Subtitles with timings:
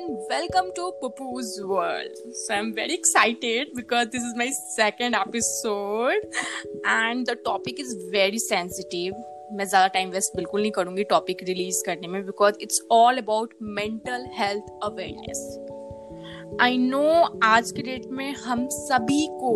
[0.00, 2.16] and welcome to Pupu's World.
[2.34, 6.22] So I'm very excited because this is my second episode
[6.86, 9.14] and the topic is very sensitive.
[9.52, 13.54] मैं ज़्यादा time waste बिल्कुल नहीं करूँगी topic release करने में because it's all about
[13.78, 17.02] mental health awareness I know
[17.44, 19.52] आज के date में हम सभी को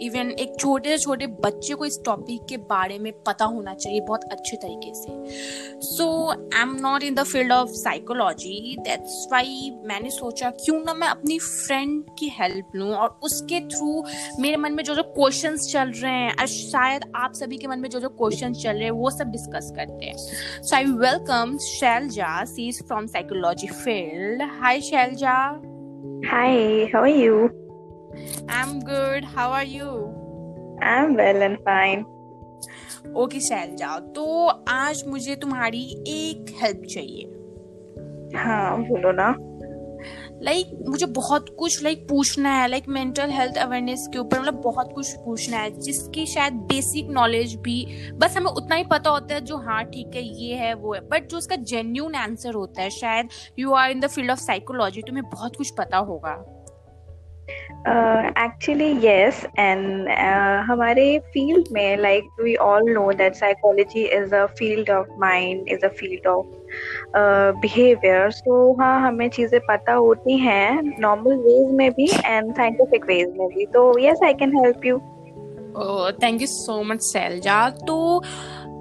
[0.00, 4.00] इवन एक छोटे से छोटे बच्चे को इस टॉपिक के बारे में पता होना चाहिए
[4.00, 9.72] बहुत अच्छे तरीके से। So I am not in the field of psychology that's why
[9.84, 14.04] मैंने सोचा, क्यों ना मैं अपनी फ्रेंड की हेल्प लूँ और उसके थ्रू
[14.40, 17.88] मेरे मन में जो जो क्वेश्चन चल रहे हैं शायद आप सभी के मन में
[17.90, 22.44] जो जो क्वेश्चन चल रहे हैं, वो सब डिस्कस करते हैं। So I welcome Shailja
[22.44, 25.36] she is from psychology field hi Shailja
[26.94, 27.63] are you?
[28.48, 29.24] I'm good.
[29.24, 29.88] How are you?
[30.82, 32.04] I'm well and fine.
[33.16, 37.24] Okay Shailja तो आज मुझे तुम्हारी एक हेल्प चाहिए
[38.38, 39.34] हाँ बोलो ना
[40.42, 44.40] लाइक like, मुझे बहुत कुछ लाइक like, पूछना है लाइक मेंटल हेल्थ अवेयरनेस के ऊपर
[44.40, 49.10] मतलब बहुत कुछ पूछना है जिसकी शायद बेसिक नॉलेज भी बस हमें उतना ही पता
[49.10, 52.54] होता है जो हाँ ठीक है ये है वो है बट जो उसका जेन्यून आंसर
[52.54, 56.53] होता है शायद you are in the field of psychology तुम्हें बहुत कुछ पता होगा
[57.88, 60.08] एक्चुअली येस एंड
[60.70, 65.86] हमारे फ़ील्ड में like we all know that psychology is a field of mind is
[65.86, 66.46] a field of
[67.60, 73.28] behaviour so हाँ हमें चीज़ें पता होती हैं नॉर्मल वेज में भी एंड साइंटिफिक वेज
[73.38, 73.66] में भी.
[73.66, 74.98] तो yes I can help you
[76.22, 78.22] thank you so much Shailja तो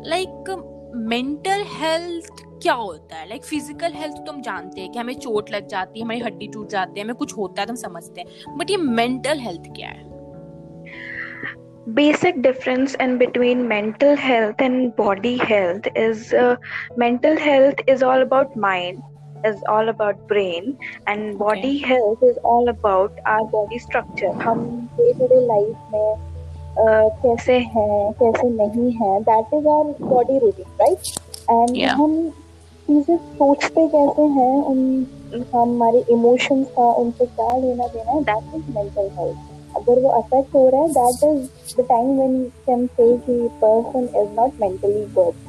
[0.05, 0.63] लाइक
[0.95, 5.49] मेंटल हेल्थ क्या होता है लाइक फ़िज़िकल हेल्थ तो हम जानते हैं कि हमें चोट
[5.51, 8.21] लग जाती है हमारी हड्डी टूट जाती है हमें कुछ होता है तो हम समझते
[8.21, 10.11] हैं बट ये मेंटल हेल्थ क्या है
[11.87, 16.55] basic difference in between mental health and body health is uh,
[16.95, 19.01] mental health is all about mind
[19.43, 20.69] is all about brain
[21.07, 21.89] and body okay.
[21.89, 24.61] health is all about our body structure हम
[24.93, 26.13] day to day life में
[26.77, 31.13] uh, कैसे हैं कैसे नहीं हैं that is our body routine right
[31.49, 32.15] and हम
[32.87, 34.81] चीज़ें सोचते कैसे हैं उन
[35.53, 40.55] हमारे इमोशंस का उनसे क्या लेना देना है दैट इज़ मेंटल हेल्थ अगर वो अफेक्ट
[40.55, 44.61] हो रहा है that is the time when you can say कि person is not
[44.61, 45.41] mentally good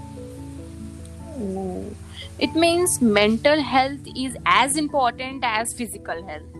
[2.39, 6.56] it means mental health is as important as physical health.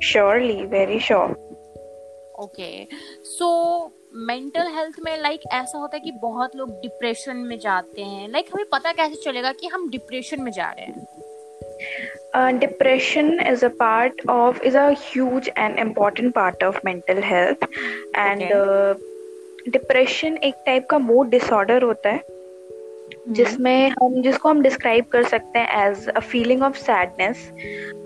[0.00, 1.36] Surely very sure.
[2.38, 2.88] Okay.
[3.24, 8.02] So mental health में like like, ऐसा होता है कि बहुत लोग depression में जाते
[8.02, 12.58] हैं। लाइक like, हमें पता कैसे चलेगा कि हम डिप्रेशन में जा रहे हैं?
[12.58, 17.58] Depression is a part of is as huge and important part of mental health
[18.16, 18.42] and
[19.68, 22.37] depression एक टाइप का मूड डिसऑर्डर होता है।
[23.30, 27.50] जिसमें हम जिसको हम डिस्क्राइब कर सकते हैं as a feeling of sadness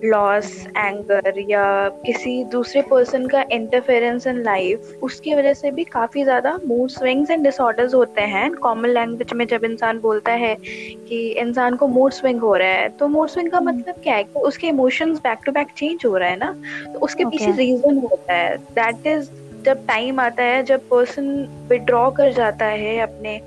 [0.04, 1.64] loss anger या
[2.06, 7.30] किसी दूसरे पर्सन का इंटरफेरेंस इन लाइफ उसकी वजह से भी काफ़ी ज़्यादा मूड स्विंग्स
[7.30, 12.12] एंड डिसऑर्डर्स होते हैं कॉमन लैंग्वेज में जब इंसान बोलता है कि इंसान को मूड
[12.12, 15.18] स्विंग हो रहा है तो मूड स्विंग का हम्म। मतलब क्या है कि उसके emotions
[15.18, 16.52] back to back change हो रहा है ना
[16.84, 17.38] तो उसके okay.
[17.38, 19.30] पीछे रीजन होता है दैट इज़
[19.62, 21.28] जब टाइम आता है जब पर्सन
[21.68, 23.38] विड्रॉ कर जाता है अपने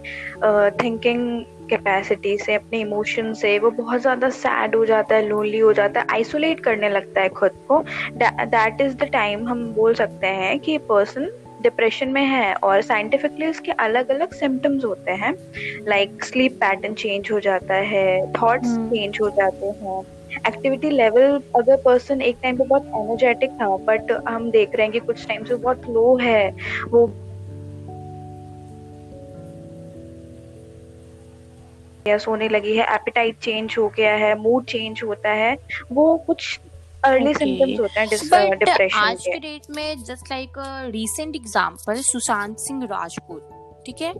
[0.84, 5.60] थिंकिंग uh, कैपेसिटी से अपने इमोशन से वो बहुत ज़्यादा सैड हो जाता है लोनली
[5.60, 7.84] हो जाता है आइसोलेट करने लगता है खुद को
[8.14, 11.30] दैट इज़ द टाइम हम बोल सकते हैं कि पर्सन
[11.62, 15.34] डिप्रेशन में है और साइंटिफिकली इसके अलग अलग सिम्टम्स होते हैं
[15.88, 19.22] लाइक स्लीप पैटर्न चेंज हो जाता है थॉट्स चेंज hmm.
[19.22, 20.15] हो जाते हैं
[20.48, 24.92] एक्टिविटी लेवल अगर पर्सन एक टाइम पे बहुत एनर्जेटिक था बट हम देख रहे हैं
[24.94, 26.50] कि कुछ टाइम से बहुत लो है
[26.90, 27.08] वो
[32.06, 35.58] या सोने लगी है एपिटाइट चेंज हो गया है मूड चेंज होता है
[35.92, 36.60] वो कुछ
[37.06, 40.58] अर्ली सिम्टम्स होते हैं डिप्रेशन आज के डेट में just like
[40.92, 43.55] recent example Sushant Singh Rajput
[43.86, 44.14] ठीक है?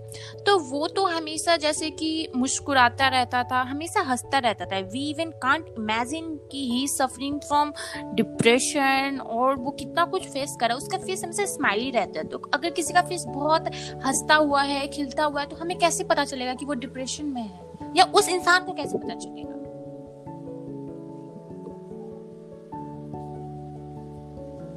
[0.46, 5.30] तो वो तो हमेशा जैसे कि मुस्कुराता रहता था, हमेशा हंसता रहता था। वी इवन
[5.30, 7.74] कांट इमेजिन कि ही सफरिंग फ्रॉम
[8.14, 12.70] डिप्रेशन और वो कितना कुछ फेस करा उसका फेस हमेशा स्माइली रहता है। तो अगर
[12.70, 13.68] किसी का फेस बहुत
[14.06, 17.42] हंसता हुआ है, खिलता हुआ है तो हमें कैसे पता चलेगा कि वो डिप्रेशन में
[17.42, 17.60] है?
[17.98, 19.55] या उस इंसान को कैसे पता चलेगा?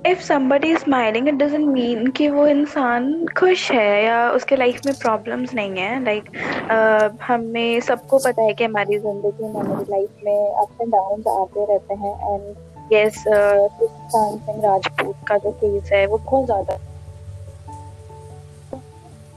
[0.07, 4.81] If somebody is smiling it doesn't mean कि वो इंसान खुश है या उसके लाइफ
[4.87, 6.37] में प्रॉब्लम्स नहीं है। लाइक like,
[6.71, 11.25] uh, हमें सबको पता है कि हमारी ज़िंदगी में हमारी लाइफ में अप एंड डाउन
[11.41, 16.79] आते रहते हैं। एंड यस सुशांत सिंह राजपूत का जो केस है वो बहुत ज़्यादा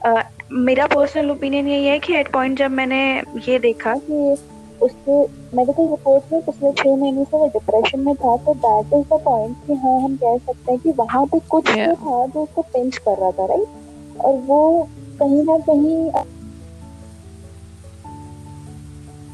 [0.06, 0.22] uh,
[0.52, 4.36] मेरा पर्सनल ओपिनियन यही है कि एट पॉइंट जब मैंने ये देखा कि
[4.82, 5.20] उसके
[5.56, 9.20] मेडिकल रिपोर्ट में पिछले छह महीने से वो डिप्रेशन में था तो दैट इज़ द
[9.24, 11.88] पॉइंट कि हाँ हम कह सकते हैं कि वहाँ पे कुछ yeah.
[11.88, 14.88] तो था जो उसको पिंच कर रहा था राइट और वो
[15.18, 16.10] कहीं ना कहीं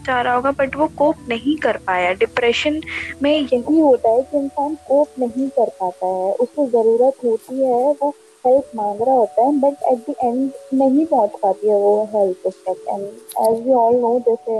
[0.06, 2.80] चाह रहा होगा बट वो कोप नहीं कर पाया। डिप्रेशन
[3.22, 7.82] में यही होता है कि इंसान कोप नहीं कर पाता है। उसको ज़रूरत होती है
[8.02, 8.08] वो
[8.44, 12.46] हेल्प मांग रहा होता है बट एट द एंड नहीं पहुँच पाती है वो हेल्प
[12.46, 13.02] उस तक and
[13.48, 14.58] as we all know जैसे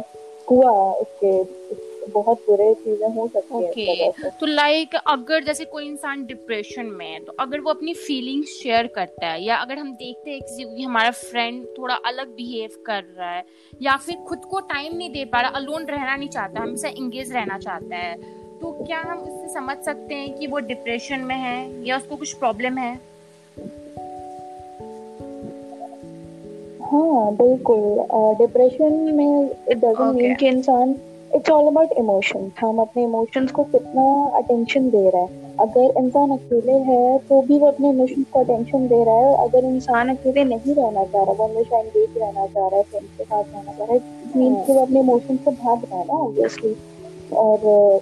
[0.51, 1.33] हुआ इसके
[2.09, 3.89] बहुत बुरे चीज़ें हो सकती okay.
[3.99, 7.95] है तो लाइक like, अगर जैसे कोई इंसान डिप्रेशन में है तो अगर वो अपनी
[7.95, 12.83] फीलिंग्स शेयर करता है या अगर हम देखते हैं किसी हमारा फ्रेंड थोड़ा अलग बिहेव
[12.87, 13.45] कर रहा है
[13.83, 17.33] या फिर खुद को टाइम नहीं दे पा रहा अलोन रहना नहीं चाहता हमेशा इंगेज
[17.33, 18.15] रहना चाहता है
[18.61, 22.33] तो क्या हम उससे समझ सकते हैं कि वो डिप्रेशन में है या उसको कुछ
[22.33, 22.97] प्रॉब्लम है
[26.89, 27.81] हाँ बिल्कुल।
[28.39, 30.95] डिप्रेशन में इट डजंट मीन कि इंसान
[31.31, 34.05] इट्स ऑल अबाउट इमोशन हम अपने इमोशंस को कितना
[34.39, 38.87] अटेंशन दे रहा है। अगर इंसान अकेले है तो भी वो अपने इमोशंस को अटेंशन
[38.89, 42.69] दे रहा है अगर इंसान अकेले नहीं रहना चाह रहा वो हमेशा एंगेज रहना चाह
[42.69, 44.01] रहा है फ्रेंड्स के साथ रहना चाह रहा है
[44.37, 46.75] मीन्स कि वो अपने इमोशंस को भाग रहा है ना ऑब्वियसली
[47.37, 48.01] और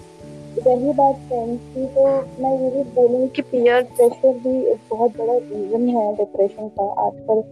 [0.66, 2.04] रही बात फ्रेंड्स की तो
[2.42, 6.84] मैं ये भी बोलूँगी कि पीयर प्रेशर भी एक बहुत बड़ा रीज़न है डिप्रेशन का।
[7.06, 7.42] आजकल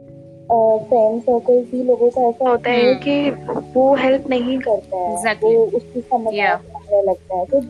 [0.53, 3.31] फ्रेंड सर्कल भी लोगों का ऐसा होता है। कि
[3.75, 5.43] वो हेल्प नहीं करता है exactly.
[5.43, 7.61] वो उसकी समझ लगता है। तो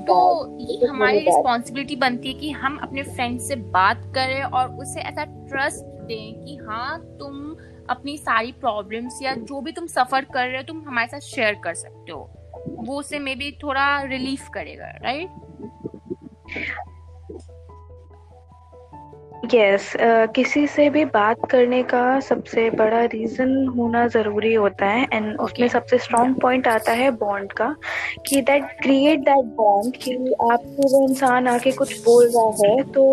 [0.00, 5.24] तो हमारी रिस्पॉन्सिबिलिटी बनती है कि हम अपने फ्रेंड से बात करें और उसे ऐसा
[5.24, 7.56] ट्रस्ट दें कि हाँ तुम
[7.90, 11.54] अपनी सारी प्रॉब्लम्स या जो भी तुम सफ़र कर रहे हो तुम हमारे साथ शेयर
[11.54, 12.30] कर सकते हो।
[12.68, 15.28] वो उसे मे बी थोड़ा रिलीफ करेगा राइट
[19.54, 24.86] यस yes, uh, किसी से भी बात करने का सबसे बड़ा रीजन होना ज़रूरी होता
[24.86, 25.42] है एंड okay.
[25.44, 27.74] उसमें सबसे स्ट्रॉन्ग पॉइंट आता है बॉन्ड का
[28.26, 30.14] कि दैट क्रिएट दैट बॉन्ड कि
[30.52, 33.04] आपको वो इंसान आके कुछ बोल रहा है तो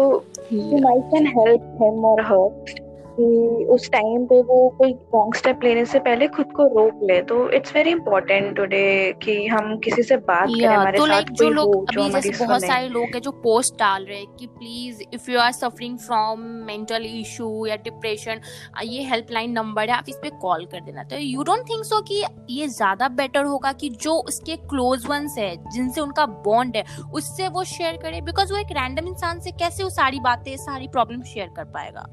[0.54, 5.64] you my can help him और हर कि उस टाइम पे वो कोई रॉन्ग स्टेप
[5.64, 10.04] लेने से पहले खुद को रोक ले। तो इट्स वेरी इंपॉर्टेंट टुडे कि हम किसी
[10.04, 13.22] से बात करें हमारे तो साथ कोई लोग हो जो हमारी बहुत सारे लोग हैं
[13.22, 17.76] जो पोस्ट डाल रहे हैं कि please if you are suffering from mental issue या
[17.84, 18.42] डिप्रेशन
[18.84, 22.02] ये हेल्पलाइन नंबर है आप इस पे कॉल कर देना। तो यू डोंट थिंक सो
[22.02, 26.84] कि ये ज़्यादा बेटर होगा कि जो उसके क्लोज वंस है जिनसे उनका बॉन्ड है
[27.14, 30.88] उससे वो शेयर करे बिकॉज़ वो एक रैंडम इंसान से कैसे वो सारी बातें सारी
[30.88, 32.06] प्रॉब्लम शेयर कर पाएगा।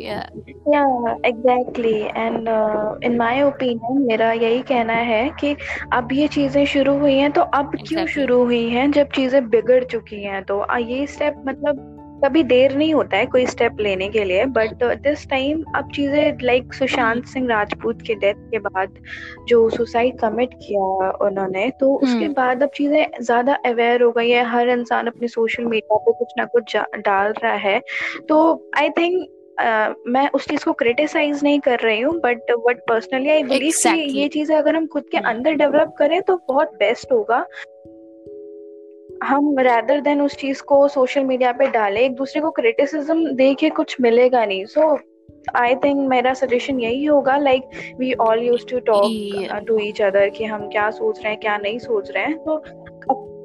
[0.00, 0.26] Yeah.
[0.66, 2.08] Yeah exactly.
[2.16, 5.54] And uh, in my opinion मेरा यही कहना है कि
[5.92, 7.88] अब ये चीज़ें शुरू हुई हैं तो अब exactly.
[7.88, 10.42] क्यों शुरू हुई हैं जब चीज़ें बिगड़ चुकी हैं?
[10.44, 14.82] तो ये स्टेप मतलब कभी देर नहीं होता है कोई स्टेप लेने के लिए बट
[15.02, 18.98] दिस टाइम अब चीज़ें लाइक सुशांत सिंह राजपूत के डेथ के बाद
[19.48, 24.30] जो सुसाइड कमिट किया उन्होंने तो उसके हम्म। बाद अब चीज़ें ज़्यादा अवेयर हो गई
[24.30, 27.80] है। हर इंसान अपने सोशल मीडिया पे कुछ ना कुछ डाल रहा है।
[28.28, 28.38] तो
[28.78, 29.28] आई थिंक
[30.06, 34.18] मैं उस चीज़ को क्रिटिसाइज नहीं कर रही हूँ but what personally I believe कि
[34.18, 35.26] ये चीज़ें अगर हम खुद के hmm.
[35.26, 37.44] अंदर डेवलप करें तो बहुत बेस्ट होगा।
[39.24, 43.54] हम रैदर देन उस चीज़ को सोशल मीडिया पे डालें एक दूसरे को क्रिटिसिज्म दे
[43.54, 44.98] के कुछ मिलेगा नहीं। सो
[45.56, 47.62] आई थिंक मेरा सजेशन यही होगा like
[47.98, 51.56] we all use to talk to each other कि हम क्या सोच रहे हैं क्या
[51.58, 52.62] नहीं सोच रहे हैं। तो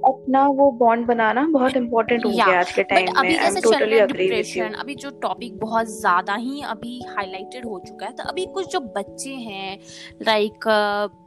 [0.05, 3.61] अपना वो बॉन्ड बनाना बहुत इम्पोर्टेंट हो गया आज के टाइम में.
[3.63, 8.11] टोटली अग्री विद यू अभी जो टॉपिक बहुत ज़्यादा ही अभी हाईलाइटेड हो चुका है
[8.11, 9.77] तो अभी कुछ जो बच्चे हैं
[10.21, 10.67] लाइक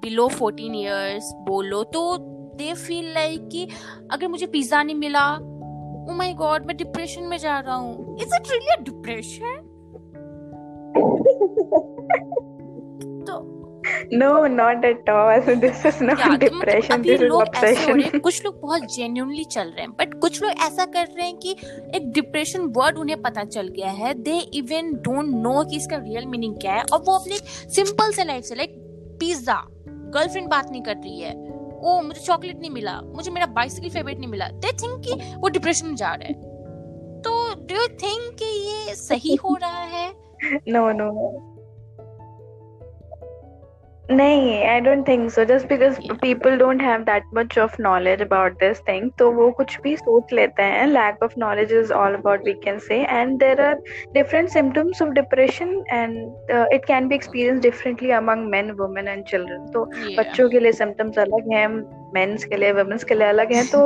[0.03, 2.17] बिलो फोर्टीन इयर्स बोलो तो
[2.59, 3.69] दे फील लाइक कि
[4.11, 8.17] अगर मुझे पिज्जा नहीं मिला ओ माय गॉड मैं डिप्रेशन में जा रहा हूँ.
[8.21, 9.65] Is it really depression
[14.13, 15.41] no not at all.
[15.41, 18.21] This is not yeah, depression this is obsession.
[18.21, 21.51] कुछ लोग बहुत जेन्युइनली चल रहे हैं बट कुछ लोग ऐसा कर रहे हैं कि
[21.95, 24.15] एक डिप्रेशन वर्ड उन्हें पता चल गया है.
[24.15, 26.83] दे इवन डोंट नो कि इसका रियल मीनिंग क्या है.
[26.93, 27.35] और वो अपनी
[27.75, 28.75] सिंपल से लाइफ से लाइक
[29.21, 31.33] पिज्जा गर्लफ्रेंड बात नहीं कर रही है.
[31.85, 33.01] ओ मुझे चॉकलेट नहीं मिला.
[33.01, 34.49] मुझे मेरा बाइसिकल फेवरेट नहीं मिला.
[34.49, 36.41] दे थिंक कि वो डिप्रेशन में जा रहे हैं.
[37.25, 40.13] तो डू यू थिंक कि ये सही हो रहा है?
[40.69, 41.55] नो नो
[44.09, 48.53] नहीं I don't think so just because people don't have that much of knowledge about
[48.61, 50.87] this thing तो वो कुछ भी सोच लेते हैं.
[50.87, 53.75] Lack of knowledge is all about we can say and there are
[54.15, 59.71] different symptoms of depression and it can be experience differently among men women and children
[59.73, 59.85] तो
[60.19, 61.69] बच्चों के लिए सिम्टम्स अलग हैं
[62.15, 63.65] मेंस के लिए वुमेन्स के लिए अलग है.
[63.67, 63.81] तो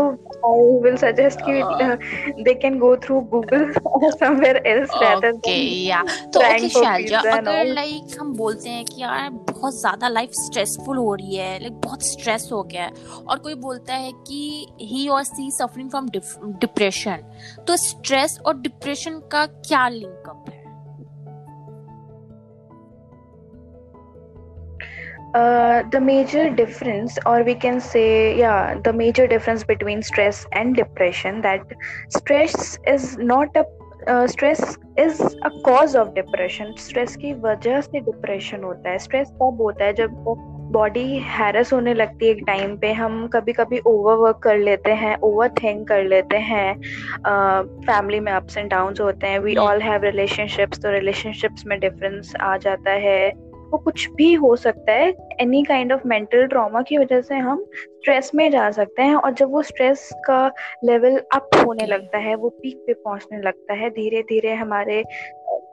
[0.46, 3.70] आई विल सजेस्ट कि they can go through Google
[4.10, 6.02] somewhere else rather okay या
[6.34, 9.30] तो ओके शालजा अगर लाइक हम बोलते हैं कि यार
[9.62, 13.54] बहुत ज़्यादा लाइफ स्ट्रेसफुल हो रही है लाइक बहुत स्ट्रेस हो गया है और कोई
[13.64, 16.08] बोलता है कि ही और सी सफरिंग फ्रॉम
[16.60, 17.22] डिप्रेशन
[17.66, 20.60] तो स्ट्रेस और डिप्रेशन का क्या लिंकअप है
[25.34, 30.76] Uh, the major difference or we can say yeah the major difference between stress and
[30.76, 31.72] depression that
[32.16, 33.64] stress is not a
[34.08, 34.56] uh,
[34.98, 36.68] is a cause of depression.
[36.86, 40.24] Stress की वजह से depression होता है। Stress कब होता है जब
[40.72, 44.90] बॉडी हैरस होने लगती है एक टाइम पे। हम कभी कभी ओवर वर्क कर लेते
[44.90, 46.80] हैं ओवर थिंक कर लेते हैं।
[47.80, 51.80] फैमिली uh, में अप्स एंड डाउन होते हैं। वी ऑल हैव रिलेशनशिप्स तो रिलेशनशिप्स में
[51.80, 53.32] डिफरेंस आ जाता है।
[53.70, 57.64] वो कुछ भी हो सकता है any kind of mental trauma की वजह से हम
[57.74, 60.46] स्ट्रेस में जा सकते हैं और जब वो स्ट्रेस का
[60.84, 65.04] लेवल अप होने लगता है वो पीक पे पहुँचने लगता है धीरे धीरे हमारे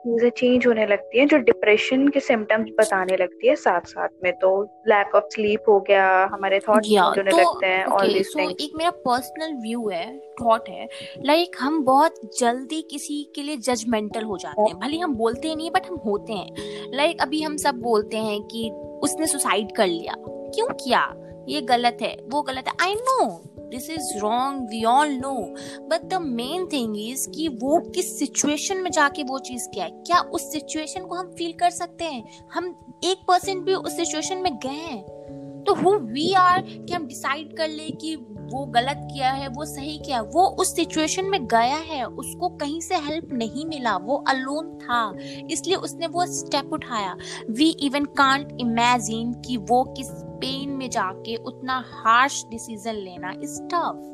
[0.00, 4.32] चीज़ें चेंज होने लगती हैं जो डिप्रेशन के सिम्टम्स बताने लगती है साथ साथ में।
[4.32, 8.36] तो लैक ऑफ़ स्लीप हो गया हमारे थॉट चेंज होने तो, लगते हैं ऑल दिस
[8.36, 10.88] थिंग्स एक मेरा पर्सनल व्यू है थॉट है
[11.26, 15.48] लाइक like, हम बहुत जल्दी किसी के लिए जजमेंटल हो जाते हैं। भले हम बोलते
[15.48, 16.48] ही नहीं बट हम होते हैं।
[16.94, 18.70] लाइक like, अभी हम सब बोलते हैं कि
[19.02, 21.14] उसने सुसाइड कर लिया। क्यों किया?
[21.48, 25.54] ये गलत है, वो गलत है। I know this is wrong we all know
[25.86, 29.90] but the main thing is कि वो किस सिचुएशन में जाके वो चीज़ क्या है?
[29.90, 32.48] क्या उस सिचुएशन को हम फील कर सकते हैं?
[32.52, 35.19] हम एक परसेंट भी उस सिचुएशन में गए हैं?
[35.66, 38.14] तो हु वी आर कि हम डिसाइड कर ले कि
[38.52, 42.80] वो गलत किया है, वो सही किया वो उस सिचुएशन में गया है, उसको कहीं
[42.80, 45.14] से हेल्प नहीं मिला, वो अलोन था।
[45.50, 47.16] इसलिए उसने वो स्टेप उठाया।
[47.50, 50.08] वी इवन कांट इमेजिन कि वो किस
[50.40, 54.06] पेन में जाके उतना हार्श डिसीज़न लेना इज़ टफ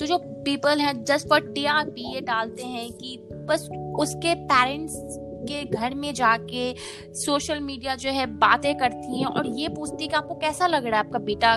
[0.00, 4.94] तो जो पीपल हैं जस्ट फॉर टीआरपी ये डालते हैं कि बस उसके पेरेंट्स
[5.42, 6.72] के घर में जाके
[7.16, 11.00] सोशल मीडिया जो है बातें करती हैं और ये पूछती कि आपको कैसा लग रहा
[11.00, 11.52] है आपका बेटा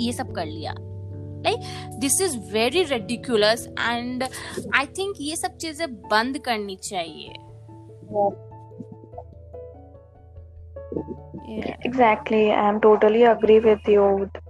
[0.00, 4.22] ये सब कर लिया। Like this is very ridiculous and
[4.74, 7.32] I think ये सब चीज़ें बंद करनी चाहिए।
[11.86, 14.02] Exactly I am totally agree with you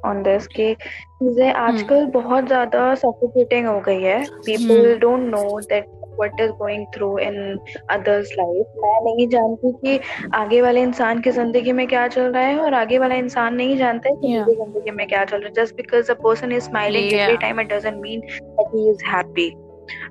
[0.05, 1.57] on this कि चीज़ें hmm.
[1.57, 5.87] आजकल बहुत ज़्यादा सफोकेटिंग हो गई है। People don't know that
[6.21, 7.59] what is going through in
[7.91, 10.01] others life मैं नहीं जानती कि
[10.35, 13.77] आगे वाले इंसान की ज़िंदगी में क्या चल रहा है और आगे वाला इंसान नहीं
[13.77, 14.49] जानता है कि yeah.
[14.51, 17.73] ज़िंदगी में क्या चल रहा है। Just because a person is smiling every time it
[17.73, 19.53] doesn't mean that he is happy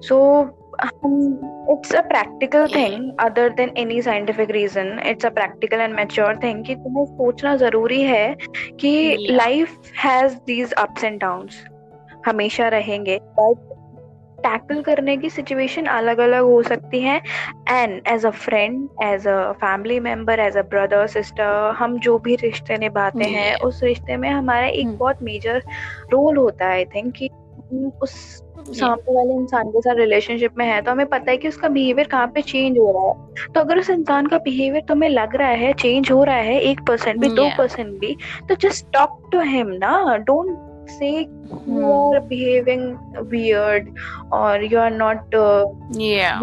[0.01, 0.21] so
[1.71, 4.89] it's a practical thing other than any scientific reason.
[5.11, 8.35] It's a practical and mature thing कि तुम्हें सोचना ज़रूरी है
[8.79, 8.91] कि
[9.31, 11.63] life has these ups and downs
[12.25, 13.74] हमेशा रहेंगे but
[14.45, 17.21] tackle करने की सिचुएशन अलग अलग हो सकती है।
[17.69, 22.35] And as a friend as a family member as a brother sister हम जो भी
[22.35, 24.97] रिश्ते निभाते हैं उस रिश्ते में हमारा एक hmm.
[24.97, 25.63] बहुत मेजर
[26.11, 27.29] रोल होता है आई थिंक कि
[28.01, 28.11] उस
[28.69, 32.07] सामने वाले इंसान के साथ रिलेशनशिप में है तो हमें पता है कि उसका बिहेवियर
[32.07, 35.49] कहाँ पे चेंज हो रहा है। तो अगर उस इंसान का बिहेवियर तुम्हें लग रहा
[35.49, 38.15] है चेंज हो रहा है एक परसेंट भी दो परसेंट भी
[38.49, 40.57] तो जस्ट टॉक टू हिम ना don't
[40.89, 41.25] say
[41.67, 43.89] more behaving weird
[44.33, 45.35] और you are not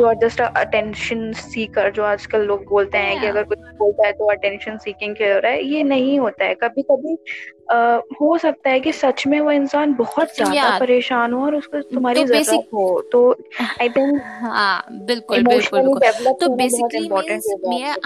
[0.01, 3.23] you are just attention seeker जो आजकल लोग बोलते हैं yeah.
[3.23, 6.55] कि अगर कुछ बोलता है तो अटेंशन सीकिंग हो रहा है ये नहीं होता है।
[6.55, 7.17] कभी कभी
[7.73, 11.81] Uh, हो सकता है कि सच में वो इंसान बहुत ज़्यादा परेशान हो और उसको
[11.83, 13.31] तुम्हारी तो ज़रूरत हो। तो
[13.81, 17.09] आई थिंक हाँ बिल्कुल बिल्कुल बिल्कुल। तो बेसिकली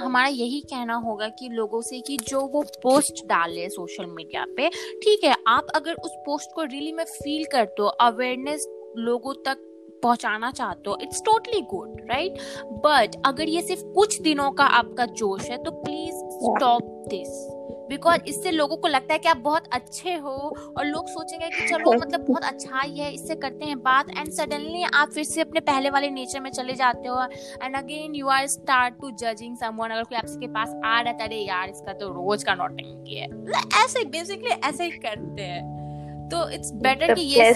[0.00, 4.68] हमारा यही कहना होगा कि लोगों से कि जो वो पोस्ट डाले सोशल मीडिया पे
[5.02, 8.66] ठीक है आप अगर उस पोस्ट को रियली में फील करते हो अवेयरनेस
[8.98, 9.56] लोगों तक
[10.02, 15.04] पहुंचाना चाहते हो it's totally good right but अगर ये सिर्फ़ कुछ दिनों का आपका
[15.04, 17.55] जोश है तो प्लीज़ स्टॉप दिस
[17.88, 21.68] बिकॉज़ इससे लोगों को लगता है कि आप बहुत अच्छे हो और लोग सोचेंगे कि
[21.68, 25.40] चलो मतलब बहुत अच्छा ही है इससे करते हैं बात एंड सडनली आप फिर से
[25.40, 27.22] अपने पहले वाले नेचर में चले जाते हो
[27.62, 31.18] and again you are start to judging someone अगर कोई आपके पास आ रहा है
[31.18, 36.28] अरे यार इसका तो रोज का नोटिंग है मतलब ऐसे बेसिकली ऐसे ही करते हैं।
[36.28, 37.52] तो इट्स बेटर कि ये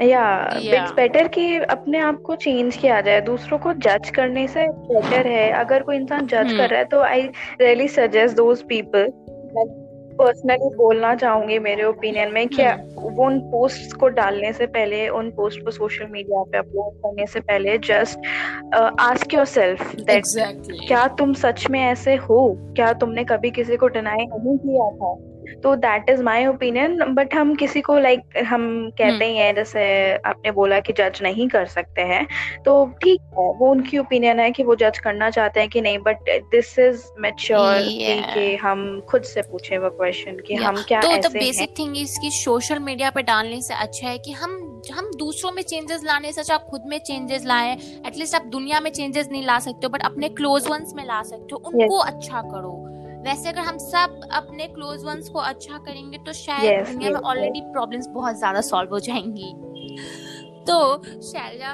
[0.02, 4.68] या इट्स बेटर कि अपने आप को चेंज किया जाए दूसरों को जज करने से
[4.68, 7.22] बेटर है। अगर कोई इंसान जज कर हम्म। रहा है तो I
[7.62, 9.12] really suggest those people
[10.20, 15.08] personally बोलना चाहूँगी मेरे ओपिनियन में कि हम्म। वो उन पोस्ट को डालने से पहले
[15.10, 18.28] उन पोस्ट को सोशल मीडिया पे अपलोड करने से पहले just
[19.00, 20.24] ask yourself that
[20.88, 22.58] क्या तुम सच में ऐसे हो?
[22.76, 25.35] क्या तुमने कभी किसी को डिनाई नहीं किया था?
[25.64, 29.38] तो that is my opinion but हम किसी को लाइक like, हम कहते हम्म। ही
[29.38, 29.84] हैं जैसे
[30.26, 32.26] आपने बोला कि जज नहीं कर सकते हैं
[32.66, 36.00] तो ठीक है वो उनकी ओपिनियन है कि वो जज करना चाहते हैं कि नहीं
[36.00, 37.82] बट दिस इज़ मेच्योर
[38.34, 40.66] कि हम खुद से पूछे वो क्वेश्चन कि yeah.
[40.66, 44.32] हम क्या तो ऐसे बेसिक थिंग इसकी सोशल मीडिया पे डालने से अच्छा है कि
[44.34, 47.72] हम हम दूसरों में चेंजेस लाने से अच्छा आप खुद में चेंजेस लाए
[48.08, 51.22] एटलीस्ट आप दुनिया में चेंजेस नहीं ला सकते हो बट अपने क्लोज वंस में ला
[51.24, 52.14] सकते हो उनको yes.
[52.14, 52.85] अच्छा करो
[53.26, 57.18] वैसे अगर हम सब अपने क्लोज वंस को अच्छा करेंगे तो शायद yes, दुनिया yes,
[57.18, 57.72] में ऑलरेडी yes.
[57.72, 59.54] प्रॉब्लम्स बहुत ज़्यादा सॉल्व हो जाएँगी।
[60.68, 60.78] तो
[61.24, 61.74] Shailja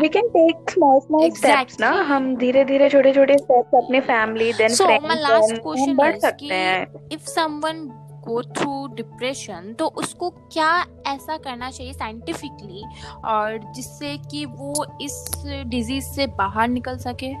[0.00, 4.52] we can take small small steps ना हम धीरे धीरे छोटे छोटे स्टेप्स अपने फैमिली
[4.52, 7.84] देन फ्रेंड्स बढ़ सकते हैं। If someone
[8.26, 10.72] go through depression तो उसको क्या
[11.06, 12.82] ऐसा करना चाहिए साइंटिफिकली
[13.24, 17.32] और जिससे कि वो इस डिज़ीज़ से बाहर निकल सके?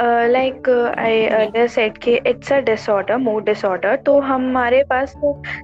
[0.00, 0.68] लाइक
[0.98, 5.14] आई अर्लियर सेड कि it's a disorder mood disorder तो हमारे पास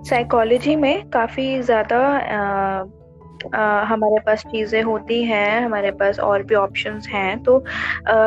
[0.08, 2.00] साइकोलॉजी में काफ़ी ज़्यादा
[3.46, 7.58] हमारे पास चीज़ें होती हैं, हमारे पास और भी ऑप्शंस हैं। तो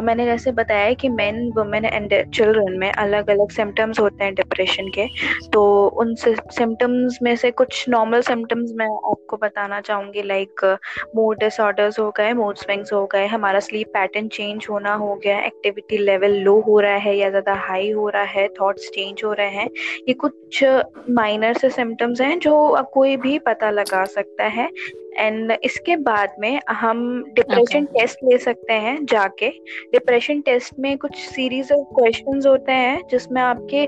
[0.02, 4.90] मैंने जैसे बताया कि मेन वुमेन एंड चिल्ड्रन में अलग अलग सिम्टम्स होते हैं डिप्रेशन
[4.96, 5.08] के।
[5.54, 5.64] तो
[6.02, 10.66] उन सिम्टम्स में से कुछ नॉर्मल सिम्टम्स मैं आपको बताना चाहूँगी लाइक
[11.16, 15.40] मूड डिसऑर्डर्स हो गए मूड स्विंग्स हो गए, हमारा स्लीप पैटर्न चेंज होना हो गया
[15.42, 19.34] एक्टिविटी लेवल लो हो रहा है या ज़्यादा हाई हो रहा है थॉट्स चेंज हो
[19.34, 19.70] रहे हैं।
[20.08, 20.64] ये कुछ
[21.12, 24.70] माइनर से सिम्टम्स हैं जो कोई भी पता लगा सकता है।
[25.18, 28.00] एंड इसके बाद में हम डिप्रेशन okay.
[28.00, 29.50] टेस्ट ले सकते हैं जाके
[29.92, 33.84] डिप्रेशन टेस्ट में कुछ सीरीज़ ऑफ़ क्वेश्चन होते हैं जिसमें आपके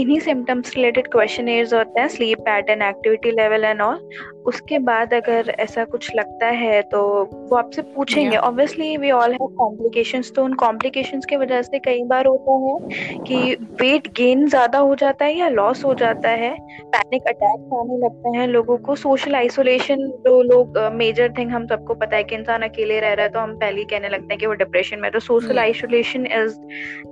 [0.00, 4.08] इन्हीं सिम्टम्स रिलेटेड क्वेश्चन होते हैं sleep pattern activity level and all
[4.46, 9.46] उसके बाद अगर ऐसा कुछ लगता है तो वो आपसे पूछेंगे। Obviously we all have
[9.58, 14.78] complications तो उन कॉम्प्लिकेशंस की वजह से कई बार होता है कि वेट गेन ज़्यादा
[14.78, 16.52] हो जाता है या लॉस हो जाता है।
[16.94, 21.94] पैनिक अटैक आने लगते हैं लोगों को। सोशल आइसोलेशन जो लोग मेजर थिंग हम सबको
[21.94, 24.38] पता है कि इंसान अकेले रह रहा है तो हम पहले ही कहने लगते हैं
[24.38, 26.58] कि वो डिप्रेशन में तो social isolation is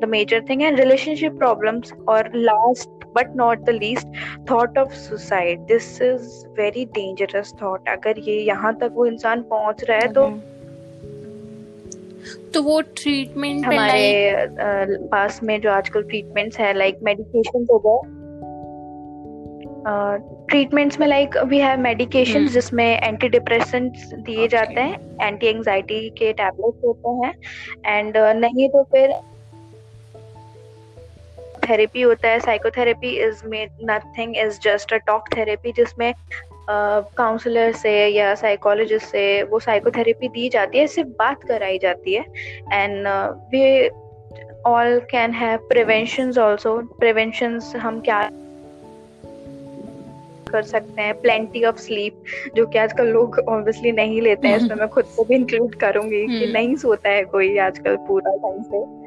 [0.00, 4.06] the major thing and relationship problems और last but not the least
[4.50, 9.84] thought of suicide this is very dangerous thought अगर ये यहाँ तक वो इंसान पहुँच
[9.84, 10.30] रहा है तो
[12.54, 18.20] तो वो ट्रीटमेंट हमारे पास में जो आजकल ट्रीटमेंट्स है लाइक मेडिकेशन हो गए।
[20.48, 26.32] ट्रीटमेंट्स में लाइक वी हैव मेडिकेशन जिसमें एंटी डिप्रेसेंट्स दिए जाते हैं एंटी एंजाइटी के
[26.32, 27.32] टैबलेट्स होते हैं।
[27.98, 29.14] एंड नहीं तो फिर
[31.68, 36.14] थेरेपी होता है psychotherapy is made nothing is just a talk therapy जिसमें
[36.70, 42.14] काउंसलर uh, से या साइकोलॉजिस्ट से वो साइकोथेरेपी दी जाती है सिर्फ़ बात कराई जाती
[42.14, 42.24] है।
[42.72, 43.08] And
[43.52, 43.88] we
[44.66, 48.30] all can have prevention also prevention हम क्या
[50.52, 51.20] कर सकते हैं?
[51.20, 52.22] प्लेंटी ऑफ़ स्लीप
[52.54, 56.26] जो कि आजकल लोग ऑब्वियसली नहीं लेते हैं इसमें मैं खुद को भी इंक्लूड करूँगी
[56.26, 59.01] कि हम्म। नहीं सोता है कोई आजकल पूरा टाइम से।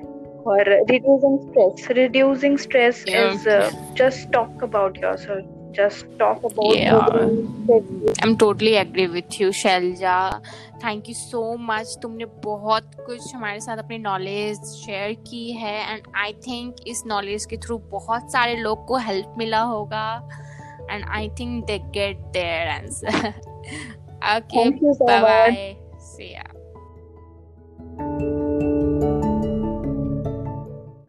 [0.45, 3.33] Or reducing stress reducing stress yeah.
[3.33, 8.19] is uh, just talk about yourself just talk about yeah.
[8.23, 10.15] i'm totally agree with you shelja
[10.83, 16.07] thank you so much तुमने बहुत कुछ हमारे साथ अपनी नॉलेज शेयर की है एंड
[16.23, 20.07] आई थिंक इस knowledge के थ्रू बहुत सारे लोग को हेल्प मिला होगा
[20.91, 23.27] and I think they get their answer
[24.37, 24.69] okay
[25.03, 26.43] bye bye see ya